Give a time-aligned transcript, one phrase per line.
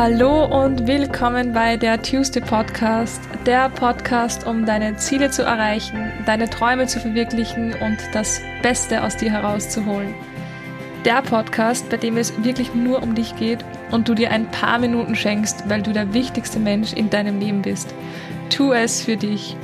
[0.00, 6.48] Hallo und willkommen bei der Tuesday Podcast, der Podcast, um deine Ziele zu erreichen, deine
[6.48, 10.14] Träume zu verwirklichen und das Beste aus dir herauszuholen.
[11.04, 14.78] Der Podcast, bei dem es wirklich nur um dich geht und du dir ein paar
[14.78, 17.92] Minuten schenkst, weil du der wichtigste Mensch in deinem Leben bist.
[18.50, 19.56] Tu es für dich.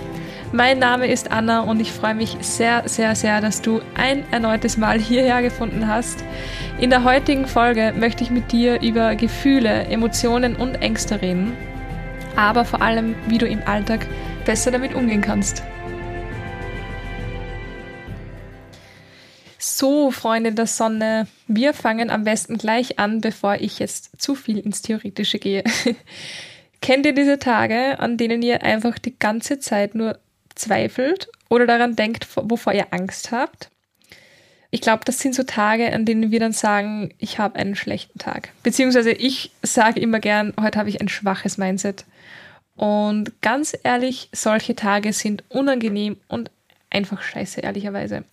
[0.54, 4.76] Mein Name ist Anna und ich freue mich sehr, sehr, sehr, dass du ein erneutes
[4.76, 6.22] Mal hierher gefunden hast.
[6.78, 11.56] In der heutigen Folge möchte ich mit dir über Gefühle, Emotionen und Ängste reden,
[12.36, 14.06] aber vor allem, wie du im Alltag
[14.44, 15.64] besser damit umgehen kannst.
[19.58, 24.60] So, Freunde der Sonne, wir fangen am besten gleich an, bevor ich jetzt zu viel
[24.60, 25.64] ins Theoretische gehe.
[26.80, 30.20] Kennt ihr diese Tage, an denen ihr einfach die ganze Zeit nur
[30.54, 33.70] zweifelt oder daran denkt, wovor ihr Angst habt.
[34.70, 38.18] Ich glaube, das sind so Tage, an denen wir dann sagen, ich habe einen schlechten
[38.18, 38.50] Tag.
[38.64, 42.04] Beziehungsweise ich sage immer gern, heute habe ich ein schwaches Mindset.
[42.74, 46.50] Und ganz ehrlich, solche Tage sind unangenehm und
[46.90, 48.24] einfach scheiße, ehrlicherweise.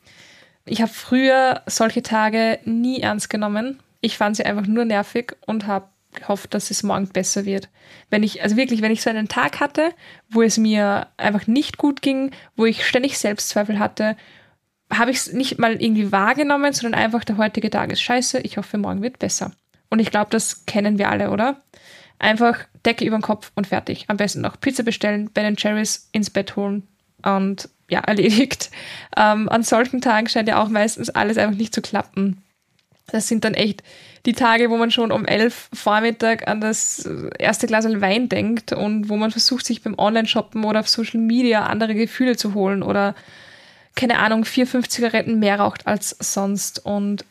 [0.66, 3.80] Ich habe früher solche Tage nie ernst genommen.
[4.02, 7.70] Ich fand sie einfach nur nervig und habe gehofft, dass es morgen besser wird.
[8.10, 9.94] Wenn ich, also wirklich, wenn ich so einen Tag hatte,
[10.30, 14.16] wo es mir einfach nicht gut ging, wo ich ständig Selbstzweifel hatte,
[14.92, 18.58] habe ich es nicht mal irgendwie wahrgenommen, sondern einfach der heutige Tag ist scheiße, ich
[18.58, 19.52] hoffe, morgen wird besser.
[19.90, 21.62] Und ich glaube, das kennen wir alle, oder?
[22.20, 24.06] Einfach Decke über den Kopf und fertig.
[24.08, 26.88] Am besten noch Pizza bestellen, Ben Cherries ins Bett holen
[27.24, 28.72] und ja, erledigt.
[29.18, 32.42] Ähm, an solchen Tagen scheint ja auch meistens alles einfach nicht zu klappen.
[33.12, 33.84] Das sind dann echt
[34.26, 39.10] die Tage, wo man schon um elf Vormittag an das erste Glas Wein denkt und
[39.10, 43.16] wo man versucht, sich beim Online-Shoppen oder auf Social Media andere Gefühle zu holen oder
[43.96, 46.86] keine Ahnung, vier, fünf Zigaretten mehr raucht als sonst.
[46.86, 47.26] Und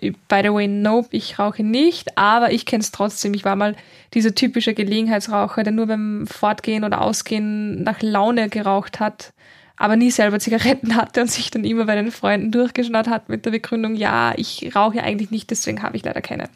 [0.00, 3.34] äh, by the way, nope, ich rauche nicht, aber ich kenne es trotzdem.
[3.34, 3.74] Ich war mal
[4.12, 9.32] dieser typische Gelegenheitsraucher, der nur beim Fortgehen oder Ausgehen nach Laune geraucht hat
[9.76, 13.44] aber nie selber Zigaretten hatte und sich dann immer bei den Freunden durchgeschnarrt hat mit
[13.44, 16.48] der Begründung, ja, ich rauche eigentlich nicht, deswegen habe ich leider keine.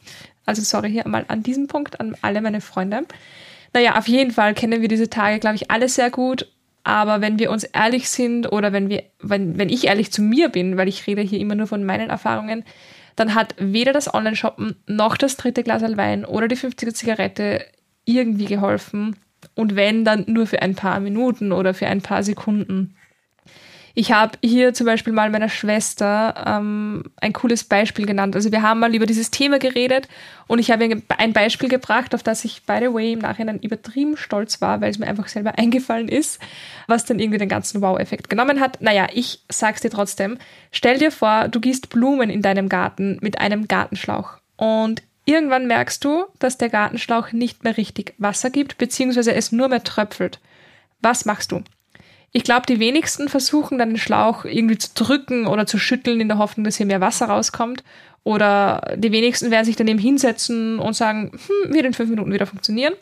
[0.47, 3.05] Also sorry hier einmal an diesem Punkt an alle meine Freunde.
[3.75, 6.51] Naja, auf jeden Fall kennen wir diese Tage, glaube ich, alle sehr gut.
[6.85, 10.49] Aber wenn wir uns ehrlich sind oder wenn wir, wenn, wenn ich ehrlich zu mir
[10.49, 12.65] bin, weil ich rede hier immer nur von meinen Erfahrungen,
[13.15, 17.67] dann hat weder das Online-Shoppen noch das dritte Glas Wein oder die 50er Zigarette
[18.05, 19.17] irgendwie geholfen.
[19.55, 22.95] Und wenn, dann nur für ein paar Minuten oder für ein paar Sekunden.
[23.99, 28.37] Ich habe hier zum Beispiel mal meiner Schwester ähm, ein cooles Beispiel genannt.
[28.37, 30.07] Also wir haben mal über dieses Thema geredet
[30.47, 33.59] und ich habe ihr ein Beispiel gebracht, auf das ich, by the way, im Nachhinein
[33.59, 36.41] übertrieben stolz war, weil es mir einfach selber eingefallen ist,
[36.87, 38.81] was dann irgendwie den ganzen Wow-Effekt genommen hat.
[38.81, 40.39] Naja, ich sag's dir trotzdem.
[40.71, 46.05] Stell dir vor, du gießt Blumen in deinem Garten mit einem Gartenschlauch und irgendwann merkst
[46.05, 50.39] du, dass der Gartenschlauch nicht mehr richtig Wasser gibt, beziehungsweise es nur mehr tröpfelt.
[51.01, 51.65] Was machst du?
[52.33, 56.29] Ich glaube, die wenigsten versuchen dann den Schlauch irgendwie zu drücken oder zu schütteln in
[56.29, 57.83] der Hoffnung, dass hier mehr Wasser rauskommt.
[58.23, 62.47] Oder die wenigsten werden sich daneben hinsetzen und sagen, hm, wird in fünf Minuten wieder
[62.47, 62.93] funktionieren.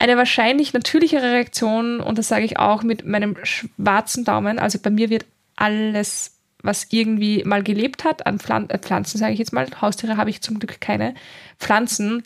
[0.00, 4.90] Eine wahrscheinlich natürlichere Reaktion, und das sage ich auch mit meinem schwarzen Daumen, also bei
[4.90, 9.52] mir wird alles, was irgendwie mal gelebt hat, an Pflan äh, Pflanzen, sage ich jetzt
[9.52, 11.14] mal, Haustiere habe ich zum Glück keine,
[11.58, 12.24] Pflanzen,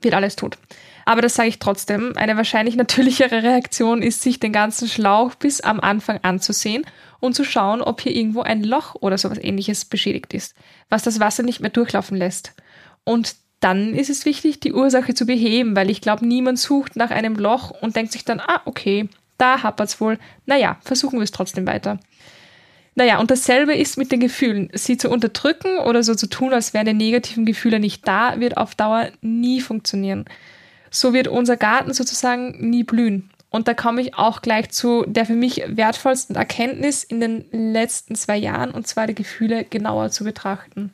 [0.00, 0.58] wird alles tot.
[1.04, 2.12] Aber das sage ich trotzdem.
[2.16, 6.84] Eine wahrscheinlich natürlichere Reaktion ist, sich den ganzen Schlauch bis am Anfang anzusehen
[7.20, 10.54] und zu schauen, ob hier irgendwo ein Loch oder sowas ähnliches beschädigt ist,
[10.88, 12.52] was das Wasser nicht mehr durchlaufen lässt.
[13.04, 17.10] Und dann ist es wichtig, die Ursache zu beheben, weil ich glaube, niemand sucht nach
[17.10, 20.18] einem Loch und denkt sich dann, ah, okay, da hapert's wohl.
[20.46, 21.98] Naja, versuchen wir es trotzdem weiter.
[22.98, 24.68] Naja, und dasselbe ist mit den Gefühlen.
[24.74, 28.56] Sie zu unterdrücken oder so zu tun, als wären die negativen Gefühle nicht da, wird
[28.56, 30.24] auf Dauer nie funktionieren
[30.90, 33.30] so wird unser Garten sozusagen nie blühen.
[33.50, 38.14] Und da komme ich auch gleich zu der für mich wertvollsten Erkenntnis in den letzten
[38.14, 40.92] zwei Jahren, und zwar die Gefühle genauer zu betrachten.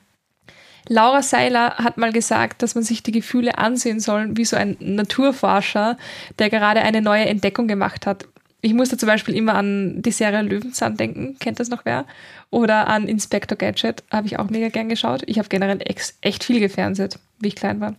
[0.87, 4.77] Laura Seiler hat mal gesagt, dass man sich die Gefühle ansehen soll wie so ein
[4.81, 5.97] Naturforscher,
[6.39, 8.27] der gerade eine neue Entdeckung gemacht hat.
[8.65, 12.07] Ich musste zum Beispiel immer an die Serie Löwenzahn denken, kennt das noch wer?
[12.49, 15.23] Oder an Inspector Gadget, habe ich auch mega gern geschaut.
[15.27, 15.81] Ich habe generell
[16.23, 17.95] echt viel gefernseht, wie ich klein war.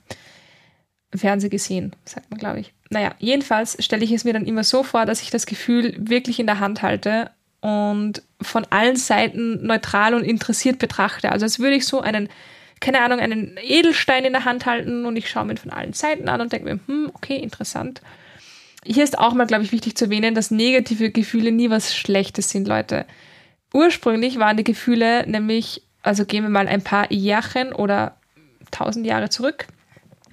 [1.13, 2.73] Fernseh gesehen, sagt man, glaube ich.
[2.89, 6.39] Naja, jedenfalls stelle ich es mir dann immer so vor, dass ich das Gefühl wirklich
[6.39, 7.29] in der Hand halte
[7.61, 11.31] und von allen Seiten neutral und interessiert betrachte.
[11.31, 12.27] Also als würde ich so einen,
[12.79, 15.93] keine Ahnung, einen Edelstein in der Hand halten und ich schaue mir ihn von allen
[15.93, 18.01] Seiten an und denke mir, hm, okay, interessant.
[18.85, 22.49] Hier ist auch mal, glaube ich, wichtig zu erwähnen, dass negative Gefühle nie was Schlechtes
[22.49, 23.05] sind, Leute.
[23.73, 28.17] Ursprünglich waren die Gefühle nämlich, also gehen wir mal ein paar Jährchen oder
[28.71, 29.67] tausend Jahre zurück,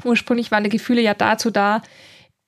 [0.04, 1.82] Ursprünglich waren die Gefühle ja dazu da,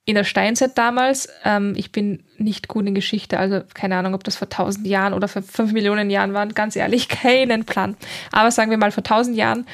[0.06, 4.22] in der Steinzeit damals, ähm, ich bin nicht gut in Geschichte, also keine Ahnung, ob
[4.22, 7.96] das vor tausend Jahren oder vor fünf Millionen Jahren waren, ganz ehrlich, keinen Plan.
[8.30, 9.66] Aber sagen wir mal vor tausend Jahren,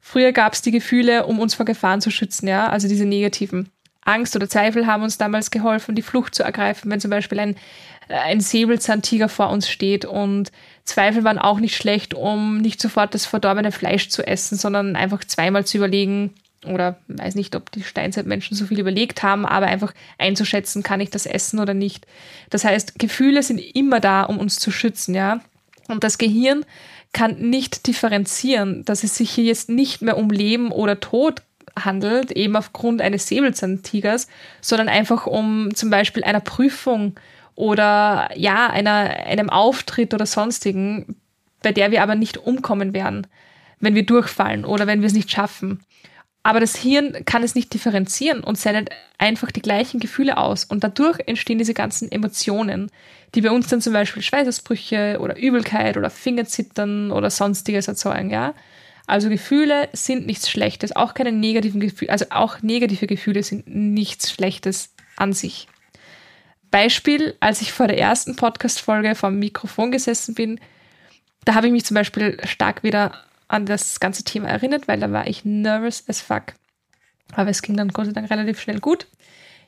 [0.00, 3.70] früher gab es die Gefühle, um uns vor Gefahren zu schützen, ja, also diese negativen.
[4.08, 7.56] Angst oder Zweifel haben uns damals geholfen, die Flucht zu ergreifen, wenn zum Beispiel ein,
[8.08, 10.04] ein Säbelzahntiger vor uns steht.
[10.04, 10.50] Und
[10.84, 15.22] Zweifel waren auch nicht schlecht, um nicht sofort das verdorbene Fleisch zu essen, sondern einfach
[15.24, 16.34] zweimal zu überlegen,
[16.66, 21.10] oder weiß nicht, ob die Steinzeitmenschen so viel überlegt haben, aber einfach einzuschätzen, kann ich
[21.10, 22.06] das essen oder nicht.
[22.50, 25.40] Das heißt, Gefühle sind immer da, um uns zu schützen, ja.
[25.86, 26.64] Und das Gehirn
[27.12, 31.42] kann nicht differenzieren, dass es sich hier jetzt nicht mehr um Leben oder Tod
[31.78, 34.28] handelt, eben aufgrund eines Säbelzahntigers,
[34.60, 37.14] sondern einfach um zum Beispiel einer Prüfung
[37.54, 41.16] oder ja, einer, einem Auftritt oder sonstigen,
[41.62, 43.26] bei der wir aber nicht umkommen werden,
[43.80, 45.80] wenn wir durchfallen oder wenn wir es nicht schaffen.
[46.42, 50.64] Aber das Hirn kann es nicht differenzieren und sendet einfach die gleichen Gefühle aus.
[50.64, 52.90] Und dadurch entstehen diese ganzen Emotionen,
[53.34, 58.54] die bei uns dann zum Beispiel Schweißausbrüche oder Übelkeit oder Fingerzittern oder sonstiges erzeugen, ja.
[59.08, 64.30] Also Gefühle sind nichts Schlechtes, auch keine negativen Gefühle, also auch negative Gefühle sind nichts
[64.30, 65.66] Schlechtes an sich.
[66.70, 70.60] Beispiel, als ich vor der ersten Podcast-Folge vom Mikrofon gesessen bin,
[71.46, 75.10] da habe ich mich zum Beispiel stark wieder an das ganze Thema erinnert, weil da
[75.10, 76.52] war ich nervous as fuck.
[77.32, 79.06] Aber es ging dann Gott sei Dank relativ schnell gut.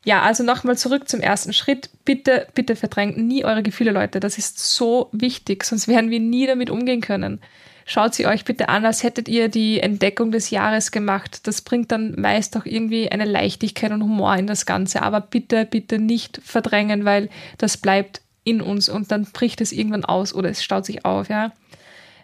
[0.04, 1.90] Ja, also nochmal zurück zum ersten Schritt.
[2.04, 4.18] Bitte, bitte verdrängt nie eure Gefühle, Leute.
[4.18, 7.40] Das ist so wichtig, sonst werden wir nie damit umgehen können.
[7.84, 11.46] Schaut sie euch bitte an, als hättet ihr die Entdeckung des Jahres gemacht.
[11.46, 15.02] Das bringt dann meist auch irgendwie eine Leichtigkeit und Humor in das Ganze.
[15.02, 20.04] Aber bitte, bitte nicht verdrängen, weil das bleibt in uns und dann bricht es irgendwann
[20.04, 21.52] aus oder es staut sich auf, ja.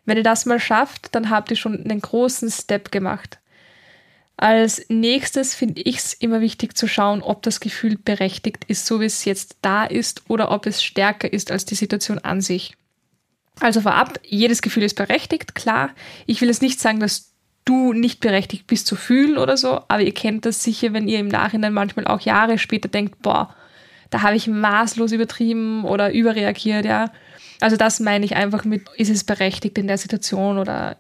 [0.07, 3.39] Wenn ihr das mal schafft, dann habt ihr schon einen großen Step gemacht.
[4.39, 9.01] Als nächstes finde ich es immer wichtig zu schauen, ob das Gefühl berechtigt ist, so
[9.01, 12.77] wie es jetzt da ist, oder ob es stärker ist als die Situation an sich.
[13.61, 15.91] Also vorab, jedes Gefühl ist berechtigt, klar.
[16.27, 17.33] Ich will jetzt nicht sagen, dass
[17.65, 21.19] du nicht berechtigt bist zu fühlen oder so, aber ihr kennt das sicher, wenn ihr
[21.19, 23.55] im Nachhinein manchmal auch Jahre später denkt, boah,
[24.11, 27.11] da habe ich maßlos übertrieben oder überreagiert, ja.
[27.61, 30.99] Also das meine ich einfach mit, ist es berechtigt in der Situation oder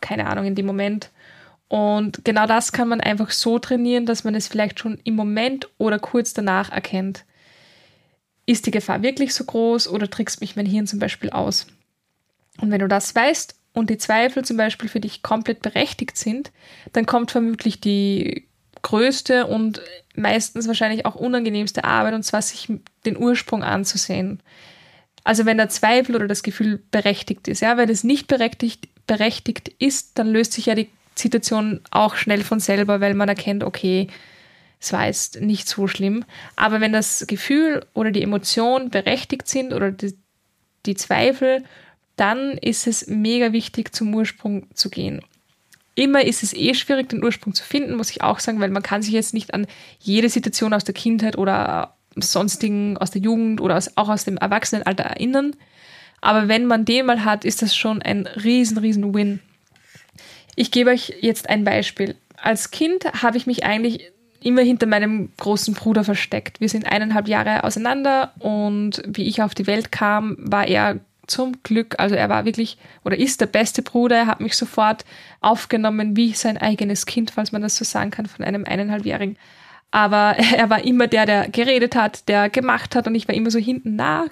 [0.00, 1.10] keine Ahnung, in dem Moment.
[1.68, 5.68] Und genau das kann man einfach so trainieren, dass man es vielleicht schon im Moment
[5.76, 7.24] oder kurz danach erkennt.
[8.46, 11.66] Ist die Gefahr wirklich so groß oder trickst mich mein Hirn zum Beispiel aus?
[12.60, 16.50] Und wenn du das weißt und die Zweifel zum Beispiel für dich komplett berechtigt sind,
[16.94, 18.48] dann kommt vermutlich die
[18.80, 19.82] größte und
[20.14, 22.68] meistens wahrscheinlich auch unangenehmste Arbeit, und zwar sich
[23.04, 24.42] den Ursprung anzusehen.
[25.24, 29.68] Also wenn der Zweifel oder das Gefühl berechtigt ist, ja, wenn es nicht berechtigt, berechtigt
[29.78, 30.88] ist, dann löst sich ja die
[31.18, 34.08] Situation auch schnell von selber, weil man erkennt, okay,
[34.80, 36.24] es war jetzt nicht so schlimm.
[36.56, 40.16] Aber wenn das Gefühl oder die Emotion berechtigt sind oder die,
[40.86, 41.64] die Zweifel,
[42.16, 45.20] dann ist es mega wichtig, zum Ursprung zu gehen.
[45.94, 48.84] Immer ist es eh schwierig, den Ursprung zu finden, muss ich auch sagen, weil man
[48.84, 49.66] kann sich jetzt nicht an
[49.98, 54.36] jede Situation aus der Kindheit oder sonstigen aus der Jugend oder aus, auch aus dem
[54.36, 55.56] Erwachsenenalter erinnern.
[56.20, 59.40] Aber wenn man den mal hat, ist das schon ein riesen, riesen Win.
[60.58, 62.16] Ich gebe euch jetzt ein Beispiel.
[62.36, 64.10] Als Kind habe ich mich eigentlich
[64.42, 66.60] immer hinter meinem großen Bruder versteckt.
[66.60, 71.62] Wir sind eineinhalb Jahre auseinander und wie ich auf die Welt kam, war er zum
[71.62, 75.04] Glück, also er war wirklich oder ist der beste Bruder, er hat mich sofort
[75.40, 79.38] aufgenommen wie sein eigenes Kind, falls man das so sagen kann, von einem eineinhalbjährigen.
[79.92, 83.52] Aber er war immer der, der geredet hat, der gemacht hat und ich war immer
[83.52, 84.30] so hinten nach.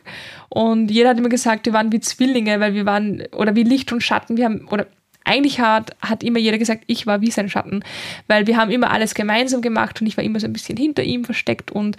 [0.48, 3.92] Und jeder hat immer gesagt, wir waren wie Zwillinge, weil wir waren, oder wie Licht
[3.92, 4.36] und Schatten.
[4.36, 4.88] Wir haben, oder
[5.26, 7.84] eigentlich hat, hat immer jeder gesagt, ich war wie sein Schatten,
[8.28, 11.02] weil wir haben immer alles gemeinsam gemacht und ich war immer so ein bisschen hinter
[11.02, 11.96] ihm versteckt und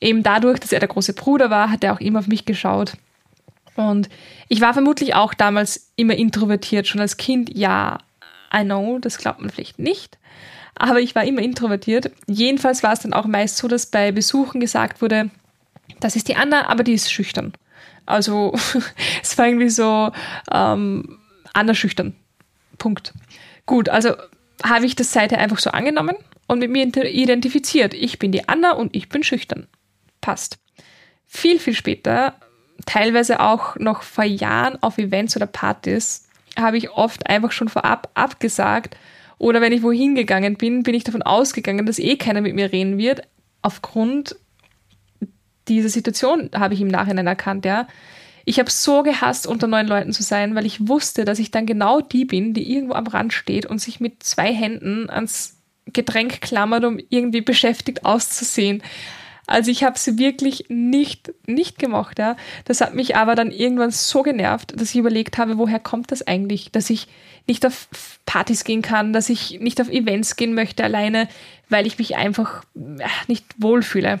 [0.00, 2.94] eben dadurch, dass er der große Bruder war, hat er auch immer auf mich geschaut.
[3.76, 4.08] Und
[4.48, 7.98] ich war vermutlich auch damals immer introvertiert, schon als Kind, ja,
[8.54, 10.18] I know, das glaubt man vielleicht nicht
[10.80, 12.10] aber ich war immer introvertiert.
[12.26, 15.30] Jedenfalls war es dann auch meist so, dass bei Besuchen gesagt wurde,
[16.00, 17.52] das ist die Anna, aber die ist schüchtern.
[18.06, 18.54] Also
[19.22, 20.10] es war irgendwie so
[20.50, 21.18] ähm,
[21.52, 22.16] Anna schüchtern.
[22.80, 23.14] Punkt.
[23.66, 24.14] Gut, also
[24.64, 26.16] habe ich das seither einfach so angenommen
[26.48, 27.94] und mit mir identifiziert.
[27.94, 29.68] Ich bin die Anna und ich bin schüchtern.
[30.20, 30.58] Passt.
[31.28, 32.34] Viel, viel später,
[32.86, 36.26] teilweise auch noch vor Jahren auf Events oder Partys,
[36.58, 38.96] habe ich oft einfach schon vorab abgesagt,
[39.38, 42.72] oder wenn ich wohin gegangen bin, bin ich davon ausgegangen, dass eh keiner mit mir
[42.72, 43.22] reden wird.
[43.62, 44.36] Aufgrund
[45.66, 47.88] dieser Situation habe ich im Nachhinein erkannt, ja.
[48.50, 51.66] Ich habe so gehasst, unter neuen Leuten zu sein, weil ich wusste, dass ich dann
[51.66, 56.40] genau die bin, die irgendwo am Rand steht und sich mit zwei Händen ans Getränk
[56.40, 58.82] klammert, um irgendwie beschäftigt auszusehen.
[59.46, 62.18] Also ich habe sie wirklich nicht, nicht gemocht.
[62.18, 62.36] Ja.
[62.64, 66.26] Das hat mich aber dann irgendwann so genervt, dass ich überlegt habe, woher kommt das
[66.26, 67.06] eigentlich, dass ich
[67.46, 67.86] nicht auf
[68.26, 71.28] Partys gehen kann, dass ich nicht auf Events gehen möchte alleine,
[71.68, 74.18] weil ich mich einfach äh, nicht wohlfühle.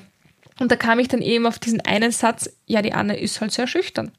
[0.60, 3.50] Und da kam ich dann eben auf diesen einen Satz, ja, die Anne ist halt
[3.50, 4.12] sehr schüchtern.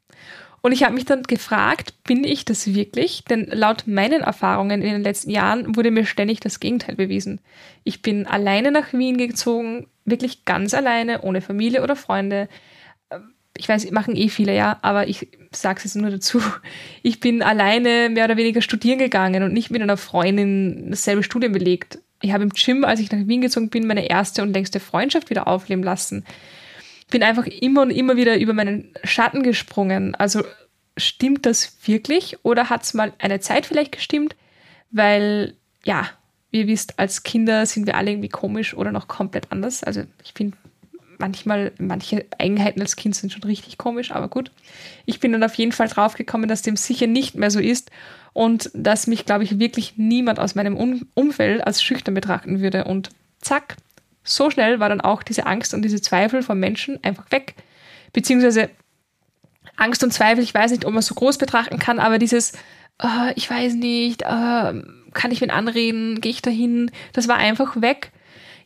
[0.61, 3.23] Und ich habe mich dann gefragt, bin ich das wirklich?
[3.25, 7.39] Denn laut meinen Erfahrungen in den letzten Jahren wurde mir ständig das Gegenteil bewiesen.
[7.83, 12.47] Ich bin alleine nach Wien gezogen, wirklich ganz alleine, ohne Familie oder Freunde.
[13.57, 16.41] Ich weiß, machen eh viele, ja, aber ich sage es jetzt nur dazu.
[17.01, 21.53] Ich bin alleine mehr oder weniger studieren gegangen und nicht mit einer Freundin dasselbe Studium
[21.53, 21.97] belegt.
[22.21, 25.31] Ich habe im Gym, als ich nach Wien gezogen bin, meine erste und längste Freundschaft
[25.31, 26.23] wieder aufleben lassen
[27.11, 30.15] bin einfach immer und immer wieder über meinen Schatten gesprungen.
[30.15, 30.43] Also
[30.97, 34.35] stimmt das wirklich oder hat es mal eine Zeit vielleicht gestimmt?
[34.89, 35.53] Weil,
[35.85, 36.07] ja,
[36.49, 39.83] wie ihr wisst, als Kinder sind wir alle irgendwie komisch oder noch komplett anders.
[39.83, 40.57] Also ich finde
[41.17, 44.51] manchmal, manche Eigenheiten als Kind sind schon richtig komisch, aber gut.
[45.05, 47.91] Ich bin dann auf jeden Fall draufgekommen, dass dem sicher nicht mehr so ist
[48.33, 50.75] und dass mich, glaube ich, wirklich niemand aus meinem
[51.13, 52.85] Umfeld als schüchtern betrachten würde.
[52.85, 53.77] Und zack,
[54.23, 57.55] so schnell war dann auch diese Angst und diese Zweifel von Menschen einfach weg.
[58.13, 58.69] Beziehungsweise
[59.77, 62.53] Angst und Zweifel, ich weiß nicht, ob man es so groß betrachten kann, aber dieses,
[63.03, 64.81] uh, ich weiß nicht, uh,
[65.13, 68.11] kann ich mit anreden, gehe ich dahin, das war einfach weg.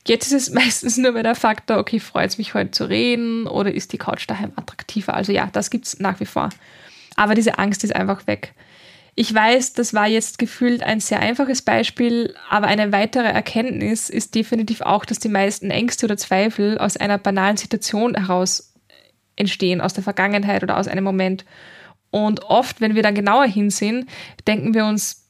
[0.07, 3.47] Jetzt ist es meistens nur mehr der Faktor, okay, freut es mich heute zu reden
[3.47, 5.13] oder ist die Couch daheim attraktiver?
[5.13, 6.49] Also ja, das gibt es nach wie vor.
[7.15, 8.53] Aber diese Angst ist einfach weg.
[9.17, 14.35] Ich weiß, das war jetzt gefühlt ein sehr einfaches Beispiel, aber eine weitere Erkenntnis ist
[14.35, 18.73] definitiv auch, dass die meisten Ängste oder Zweifel aus einer banalen Situation heraus
[19.37, 21.45] entstehen, aus der Vergangenheit oder aus einem Moment.
[22.11, 24.09] Und oft, wenn wir dann genauer hinsehen,
[24.47, 25.29] denken wir uns,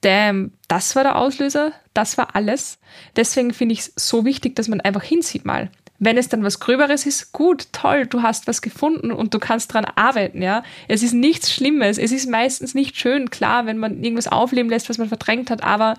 [0.00, 2.78] damn, das war der Auslöser, das war alles.
[3.14, 5.70] Deswegen finde ich es so wichtig, dass man einfach hinsieht mal.
[6.02, 9.72] Wenn es dann was Gröberes ist, gut, toll, du hast was gefunden und du kannst
[9.72, 10.62] dran arbeiten, ja.
[10.88, 11.98] Es ist nichts Schlimmes.
[11.98, 15.62] Es ist meistens nicht schön, klar, wenn man irgendwas aufleben lässt, was man verdrängt hat,
[15.62, 15.94] aber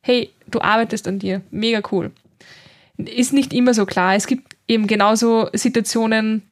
[0.00, 1.40] hey, du arbeitest an dir.
[1.50, 2.10] Mega cool.
[2.98, 4.16] Ist nicht immer so klar.
[4.16, 6.42] Es gibt eben genauso Situationen,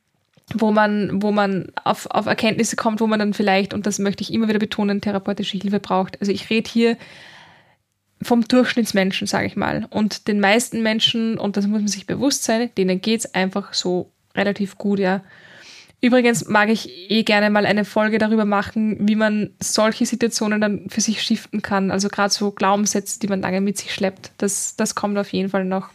[0.54, 4.23] wo man, wo man auf, auf Erkenntnisse kommt, wo man dann vielleicht, und das möchte
[4.23, 6.21] ich immer wieder betonen, therapeutische Hilfe braucht.
[6.21, 6.97] Also ich rede hier
[8.25, 9.87] vom Durchschnittsmenschen, sage ich mal.
[9.91, 14.11] Und den meisten Menschen, und das muss man sich bewusst sein, denen geht's einfach so
[14.35, 15.23] relativ gut, ja.
[16.00, 20.88] Übrigens mag ich eh gerne mal eine Folge darüber machen, wie man solche Situationen dann
[20.88, 21.93] für sich shiften kann.
[21.93, 24.33] Also gerade so Glaubenssätze, die man lange mit sich schleppt.
[24.38, 25.91] Das, das kommt auf jeden Fall noch.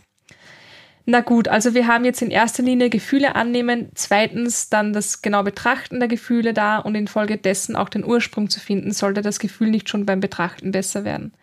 [1.09, 5.41] Na gut, also wir haben jetzt in erster Linie Gefühle annehmen, zweitens dann das genau
[5.41, 9.87] Betrachten der Gefühle da und infolgedessen auch den Ursprung zu finden, sollte das Gefühl nicht
[9.87, 11.33] schon beim Betrachten besser werden.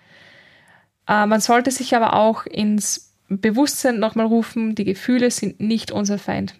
[1.08, 6.18] Äh, man sollte sich aber auch ins Bewusstsein nochmal rufen, die Gefühle sind nicht unser
[6.18, 6.54] Feind.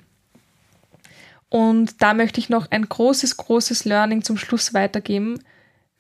[1.49, 5.39] Und da möchte ich noch ein großes, großes Learning zum Schluss weitergeben.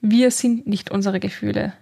[0.01, 1.75] Wir sind nicht unsere Gefühle.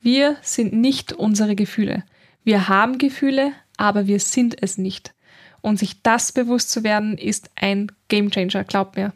[0.00, 2.04] Wir sind nicht unsere Gefühle.
[2.44, 5.12] Wir haben Gefühle, aber wir sind es nicht.
[5.60, 9.12] Und sich das bewusst zu werden, ist ein Gamechanger, glaubt mir.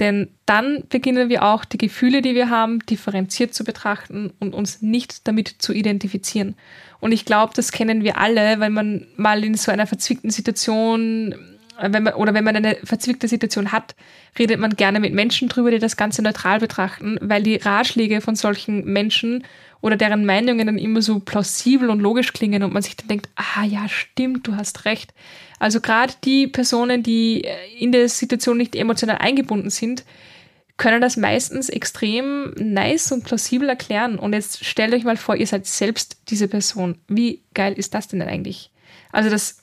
[0.00, 4.82] Denn dann beginnen wir auch die Gefühle, die wir haben, differenziert zu betrachten und uns
[4.82, 6.56] nicht damit zu identifizieren.
[6.98, 11.34] Und ich glaube, das kennen wir alle, wenn man mal in so einer verzwickten Situation
[11.80, 13.94] wenn man, oder wenn man eine verzwickte Situation hat,
[14.38, 18.36] redet man gerne mit Menschen drüber, die das Ganze neutral betrachten, weil die Ratschläge von
[18.36, 19.44] solchen Menschen
[19.84, 23.28] oder deren Meinungen dann immer so plausibel und logisch klingen und man sich dann denkt,
[23.36, 25.12] ah ja, stimmt, du hast recht.
[25.58, 27.46] Also gerade die Personen, die
[27.78, 30.02] in der Situation nicht emotional eingebunden sind,
[30.78, 34.18] können das meistens extrem nice und plausibel erklären.
[34.18, 36.96] Und jetzt stellt euch mal vor, ihr seid selbst diese Person.
[37.06, 38.70] Wie geil ist das denn eigentlich?
[39.12, 39.58] Also das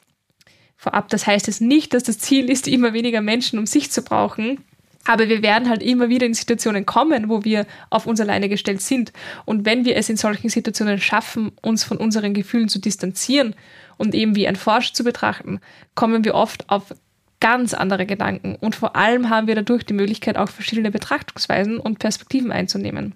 [0.78, 4.04] vorab, das heißt jetzt nicht, dass das Ziel ist, immer weniger Menschen um sich zu
[4.04, 4.64] brauchen.
[5.06, 8.82] Aber wir werden halt immer wieder in Situationen kommen, wo wir auf uns alleine gestellt
[8.82, 9.12] sind.
[9.46, 13.56] Und wenn wir es in solchen Situationen schaffen, uns von unseren Gefühlen zu distanzieren
[13.98, 15.60] und eben wie ein Forscher zu betrachten,
[15.96, 16.94] kommen wir oft auf
[17.40, 18.56] ganz andere Gedanken.
[18.56, 23.16] Und vor allem haben wir dadurch die Möglichkeit, auch verschiedene Betrachtungsweisen und Perspektiven einzunehmen.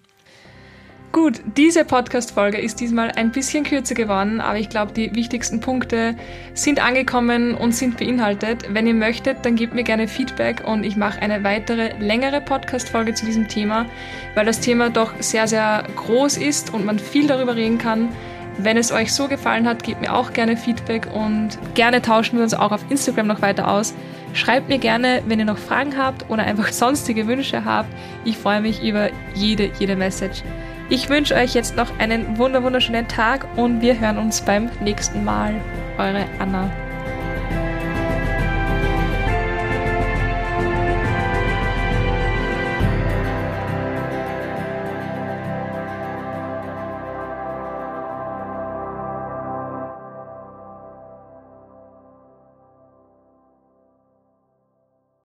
[1.15, 6.13] Gut, diese Podcast-Folge ist diesmal ein bisschen kürzer geworden, aber ich glaube, die wichtigsten Punkte
[6.53, 8.65] sind angekommen und sind beinhaltet.
[8.74, 13.13] Wenn ihr möchtet, dann gebt mir gerne Feedback und ich mache eine weitere, längere Podcast-Folge
[13.13, 13.86] zu diesem Thema,
[14.34, 18.10] weil das Thema doch sehr, sehr groß ist und man viel darüber reden kann.
[18.57, 22.43] Wenn es euch so gefallen hat, gebt mir auch gerne Feedback und gerne tauschen wir
[22.43, 23.93] uns auch auf Instagram noch weiter aus.
[24.34, 27.88] Schreibt mir gerne, wenn ihr noch Fragen habt oder einfach sonstige Wünsche habt.
[28.25, 30.43] Ich freue mich über jede, jede Message.
[30.88, 35.56] Ich wünsche euch jetzt noch einen wunderschönen Tag und wir hören uns beim nächsten Mal.
[35.98, 36.70] Eure Anna.